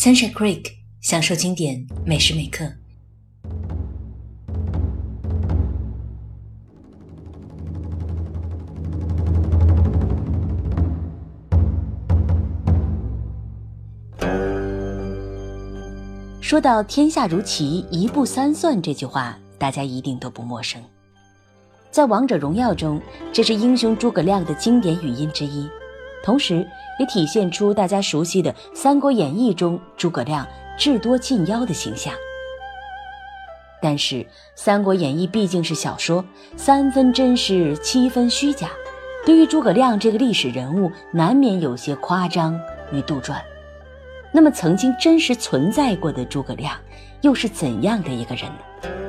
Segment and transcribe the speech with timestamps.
[0.00, 0.64] Sunshine Creek，
[1.02, 2.64] 享受经典每时每刻。
[16.40, 20.80] 说到“天下如棋，一步三算”这句话，大家一定都不陌生。
[21.90, 22.98] 在《王者荣耀》中，
[23.34, 25.68] 这是英雄诸葛亮的经典语音之一，
[26.22, 26.66] 同时
[26.98, 30.46] 也体现出大家熟悉的《三国演义》中诸葛亮
[30.78, 32.12] 智多近妖的形象。
[33.82, 34.16] 但是，
[34.54, 36.22] 《三国演义》毕竟是小说，
[36.56, 38.68] 三分真实，七分虚假，
[39.24, 42.60] 对于诸葛亮这个历史人物，难免有些夸张
[42.92, 43.36] 与杜撰。
[44.30, 46.76] 那么，曾经真实存在过的诸葛亮，
[47.22, 48.99] 又是怎样的一个人呢？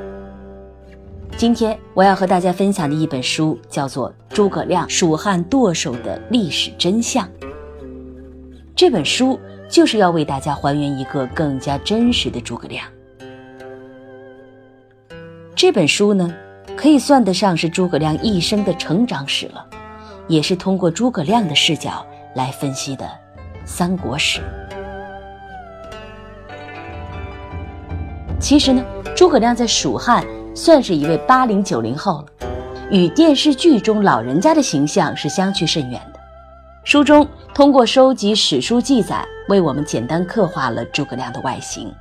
[1.42, 7.28] 今天我要和大家分享的一本书叫做《诸葛亮蜀汉舵手的历史真相》。
[8.76, 12.86] 这本书就是要为大家还原一个更加真实的诸葛亮。
[15.56, 16.32] 这本书呢，
[16.78, 19.66] 可以算得上是诸葛亮一生的成长史了，
[20.28, 23.10] 也是通过诸葛亮的视角来分析的
[23.66, 24.42] 三国史。
[28.40, 32.48] 其实呢，诸葛亮在蜀汉算是一位八零九零后了，
[32.92, 36.20] 与电视剧中老人家的形象是相去甚远的。
[36.84, 41.94] 书中通过收集史书记载，为我们简单刻画了诸葛亮的外形，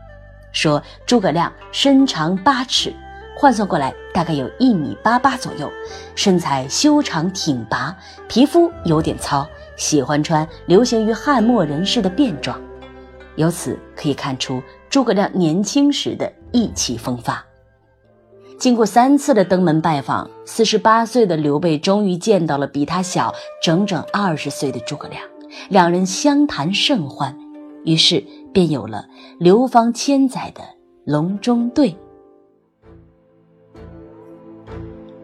[0.52, 2.92] 说诸葛亮身长八尺，
[3.36, 5.70] 换算过来大概有一米八八左右，
[6.16, 12.60] 身材修长挺拔，皮肤有点糙，喜欢穿流行于汉末人士的便装。
[13.36, 17.44] 由此可以看出诸葛亮年轻时的意气风发。
[18.60, 25.22] 经过三次的登门拜访，四十八岁的刘备终于见到了比他小整整二十岁的诸葛亮，
[25.70, 27.34] 两人相谈甚欢，
[27.86, 29.06] 于是便有了
[29.38, 30.60] 流芳千载的
[31.06, 31.96] 隆中对。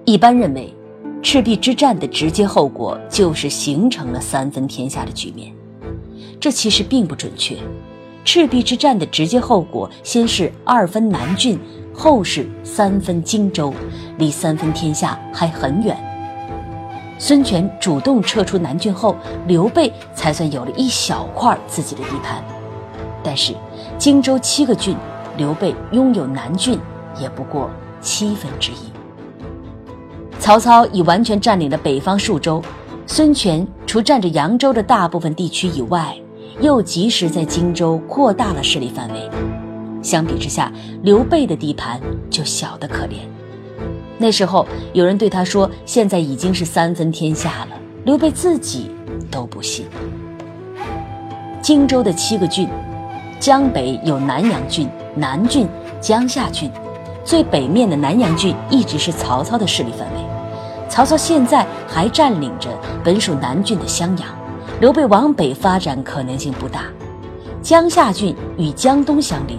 [0.07, 0.75] 一般认为，
[1.21, 5.53] 赤壁之战的直接后果就是形成了三分天下的局面，
[6.41, 7.55] 这其实并不准确。
[8.25, 11.61] 赤壁之战的直接后果，先是二分南郡，
[11.97, 13.73] 后是三分荆州，
[14.19, 15.97] 离三分天下还很远。
[17.19, 22.45] 孙权主动撤出南郡后，刘备才算有了一小块自己的地盘。
[23.25, 23.55] 但是
[23.97, 24.95] 荆州七个郡，
[25.39, 26.79] 刘备拥有南郡
[27.19, 27.71] 也不过
[28.01, 28.93] 七分之一。
[30.39, 32.63] 曹操已完全占领了北方数州，
[33.07, 36.15] 孙权除占着扬州的大部分地区以外。
[36.59, 39.31] 又及时在荆州扩大了势力范围，
[40.07, 40.73] 相比之下，
[41.03, 42.01] 刘备的地盘
[42.31, 43.17] 就小得可怜。
[44.19, 48.89] 那时候有人对他说：“现在已经是三分天下了。”刘备自己
[49.33, 49.85] 都不信。
[51.61, 52.69] 荆州的七个郡，
[53.41, 55.67] 江北有南阳郡、南郡、
[56.01, 56.71] 江夏郡，
[57.25, 60.21] 最北面的南阳郡一直是曹操的势力范围。
[60.89, 62.71] 曹操现在还占领着
[63.03, 64.29] 本属南郡的襄阳。
[64.81, 66.85] 刘备往北发展可能性不大，
[67.61, 69.59] 江夏郡与江东相邻，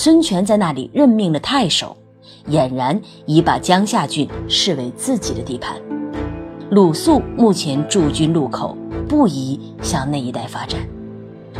[0.00, 1.96] 孙权在那里任命了太守，
[2.50, 5.74] 俨然已把江夏郡视为自己的地盘。
[6.70, 10.78] 鲁肃目前驻军路口，不宜向那一带发展。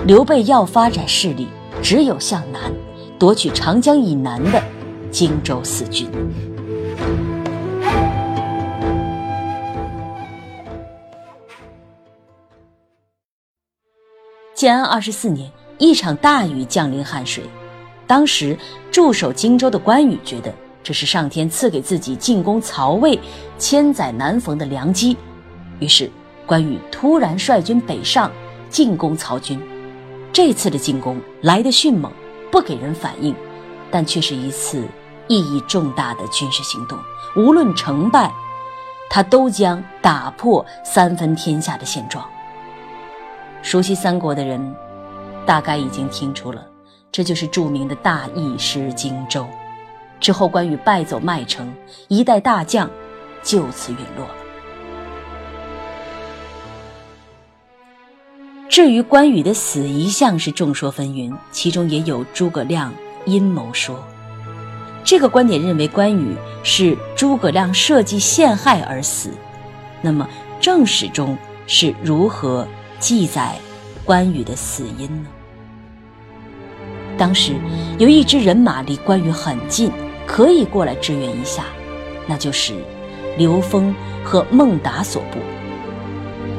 [0.06, 1.48] 刘备要发展势力，
[1.82, 2.72] 只有向南，
[3.18, 4.62] 夺取长江以南的
[5.10, 6.08] 荆州四郡。
[14.54, 17.42] 建安二十四年，一场大雨降临汉水。
[18.08, 18.58] 当时
[18.90, 20.52] 驻守荆州的关羽觉得
[20.82, 23.16] 这是上天赐给自己进攻曹魏
[23.58, 25.16] 千载难逢的良机，
[25.78, 26.10] 于是
[26.46, 28.32] 关羽突然率军北上
[28.70, 29.60] 进攻曹军。
[30.32, 32.10] 这次的进攻来得迅猛，
[32.50, 33.34] 不给人反应，
[33.90, 34.82] 但却是一次
[35.26, 36.98] 意义重大的军事行动。
[37.36, 38.32] 无论成败，
[39.10, 42.24] 他都将打破三分天下的现状。
[43.62, 44.74] 熟悉三国的人，
[45.44, 46.64] 大概已经听出了，
[47.10, 49.46] 这就是著名的大意失荆州。
[50.20, 51.72] 之后，关羽败走麦城，
[52.08, 52.90] 一代大将
[53.42, 54.26] 就此陨落。
[58.68, 62.92] 至于关羽的死，一向是众说纷纭，其中也有诸葛亮
[63.26, 63.98] 阴谋说。
[65.04, 69.30] 这个观点认为关羽是诸葛亮设计陷害而死。
[70.02, 70.28] 那么
[70.60, 72.66] 正史中是如何？
[73.00, 73.54] 记载
[74.04, 75.28] 关羽的死因呢？
[77.18, 77.52] 当时
[77.98, 79.90] 有一支人马离关羽很近，
[80.24, 81.64] 可以过来支援一下，
[82.28, 82.74] 那就是
[83.36, 83.92] 刘封
[84.24, 85.38] 和孟达所部。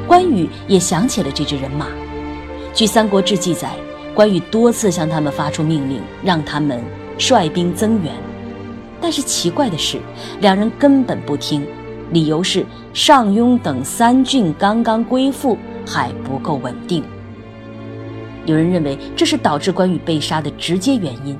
[0.05, 1.87] 关羽也想起了这支人马。
[2.73, 3.71] 据《三国志》记载，
[4.13, 6.83] 关羽多次向他们发出命令，让他们
[7.17, 8.13] 率兵增援。
[8.99, 9.97] 但是奇怪的是，
[10.41, 11.65] 两人根本不听，
[12.11, 15.57] 理由是上庸等三郡刚刚归附，
[15.87, 17.01] 还不够稳定。
[18.49, 21.37] 有人认为这是导致关羽被杀的直接原因。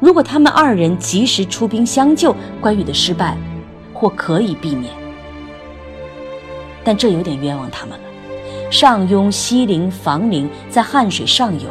[0.00, 3.36] 如果他们二人及时出兵相救，关羽的失败
[3.92, 4.90] 或可以避免。
[6.82, 8.04] 但这有点冤枉他们了。
[8.70, 11.68] 上庸、西陵、房陵在汉水上游，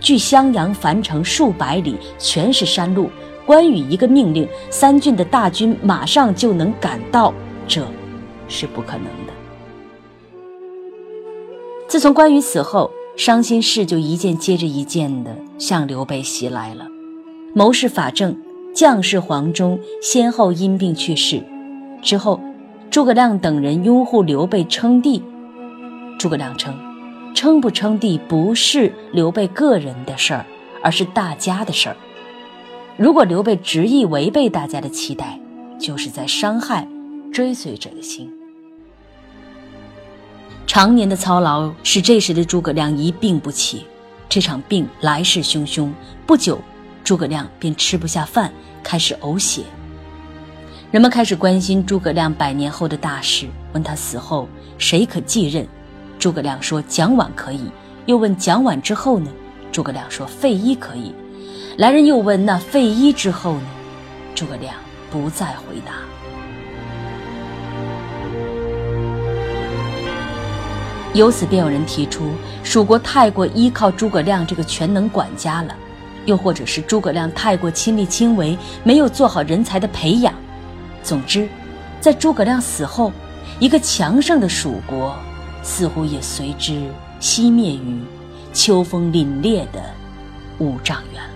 [0.00, 3.10] 距襄阳、樊城数百里，全是山路。
[3.46, 7.32] 关羽一个命令，三郡的大军马上就能赶到，
[7.66, 7.82] 这
[8.48, 9.32] 是不可能的。
[11.88, 16.86] 自从关羽死后，伤心事就一件接着一件的向刘备袭来了。
[17.54, 18.36] 谋士法正、
[18.74, 21.42] 将士黄忠先后因病去世，
[22.02, 22.38] 之后，
[22.90, 25.22] 诸葛亮等人拥护刘备称帝。
[26.18, 26.74] 诸葛亮称，
[27.34, 30.44] 称不称帝不是刘备个人的事儿，
[30.82, 31.96] 而是大家的事儿。
[32.98, 35.40] 如果刘备执意违背大家的期待，
[35.78, 36.86] 就是在伤害
[37.32, 38.30] 追随者的心。
[40.76, 43.86] 常年的操劳使这时的诸葛亮一病不起，
[44.28, 45.90] 这场病来势汹汹，
[46.26, 46.60] 不久，
[47.02, 48.52] 诸葛亮便吃不下饭，
[48.82, 49.62] 开始呕血。
[50.90, 54.46] 人们开始关心诸葛亮百年后的大事，问他死后
[54.76, 55.66] 谁可继任。
[56.18, 57.70] 诸葛亮说蒋琬可以，
[58.04, 59.30] 又问蒋琬之后呢？
[59.72, 61.14] 诸葛亮说费祎可以。
[61.78, 63.66] 来人又问：“那费祎之后呢？”
[64.36, 64.74] 诸葛亮
[65.10, 65.94] 不再回答。
[71.16, 72.30] 由此便有人提出，
[72.62, 75.74] 蜀国太过依靠诸葛亮这个全能管家了，
[76.26, 80.34] 又或者是诸葛亮太过亲力亲为，没有做好人才的培养。
[81.02, 81.48] 总之，
[82.02, 83.10] 在诸葛亮死后，
[83.58, 85.16] 一个强盛的蜀国
[85.62, 86.82] 似乎也随之
[87.18, 88.02] 熄灭于
[88.52, 89.82] 秋风凛冽的
[90.58, 91.35] 五丈原。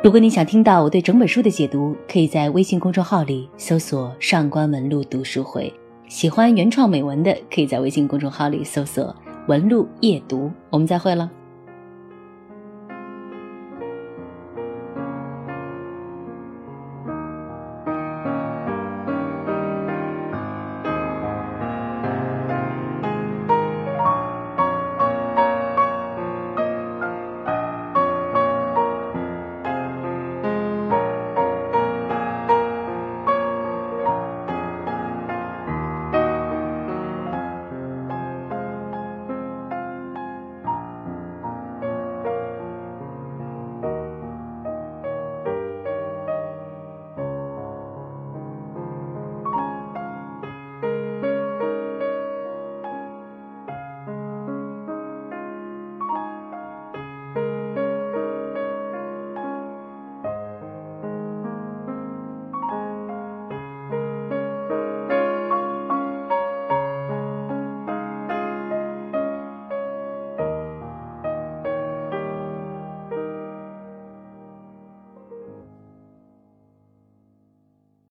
[0.00, 5.74] 如果你想听到我对整本书的解读，可以在微信公众号里搜索“上官文露读书会”。
[6.06, 9.12] 喜欢原创美文的，可以在微信公众号里搜索
[9.48, 10.52] “文露夜读”。
[10.70, 11.28] 我们再会了。